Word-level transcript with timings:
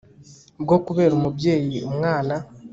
bwo 0.61 0.77
kubera 0.85 1.13
umubyeyi 1.15 1.77
umwana 1.89 2.35